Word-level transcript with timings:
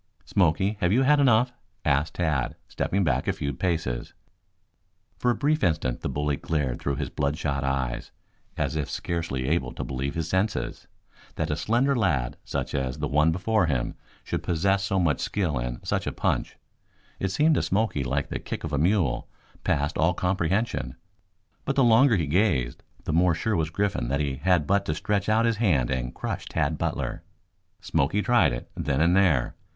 "Smoky, 0.25 0.77
have 0.79 0.91
you 0.91 1.03
had 1.03 1.19
enough?" 1.19 1.53
asked 1.85 2.15
Tad, 2.15 2.55
stepping 2.67 3.03
back 3.03 3.27
a 3.27 3.33
few 3.33 3.53
paces. 3.53 4.15
For 5.19 5.29
a 5.29 5.35
brief 5.35 5.63
instant 5.63 6.01
the 6.01 6.09
bully 6.09 6.37
glared 6.37 6.81
through 6.81 6.95
his 6.95 7.11
bloodshot 7.11 7.63
eyes, 7.63 8.09
as 8.57 8.75
if 8.75 8.89
scarcely 8.89 9.47
able 9.47 9.71
to 9.73 9.83
believe 9.83 10.15
his 10.15 10.27
senses. 10.27 10.87
That 11.35 11.51
a 11.51 11.55
slender 11.55 11.95
lad, 11.95 12.35
such 12.43 12.73
as 12.73 12.97
the 12.97 13.07
one 13.07 13.31
before 13.31 13.67
him, 13.67 13.93
should 14.23 14.41
possess 14.41 14.83
so 14.83 14.99
much 14.99 15.19
skill 15.19 15.59
and 15.59 15.79
such 15.87 16.07
a 16.07 16.11
punch 16.11 16.57
it 17.19 17.29
seemed 17.29 17.53
to 17.53 17.61
Smoky 17.61 18.03
like 18.03 18.29
the 18.29 18.39
kick 18.39 18.63
of 18.63 18.73
a 18.73 18.79
mule 18.79 19.29
passed 19.63 19.99
all 19.99 20.15
comprehension. 20.15 20.95
But 21.63 21.75
the 21.75 21.83
longer 21.83 22.15
he 22.15 22.25
gazed 22.25 22.81
the 23.03 23.13
more 23.13 23.35
sure 23.35 23.55
was 23.55 23.69
Griffin 23.69 24.07
that 24.07 24.19
he 24.19 24.37
had 24.37 24.65
but 24.65 24.83
to 24.85 24.95
stretch 24.95 25.29
out 25.29 25.45
his 25.45 25.57
hand 25.57 25.91
and 25.91 26.11
crush 26.11 26.47
Tad 26.47 26.79
Butler. 26.79 27.21
Smoky 27.81 28.23
tried 28.23 28.51
it 28.51 28.71
then 28.75 28.99
and 28.99 29.15
there. 29.15 29.53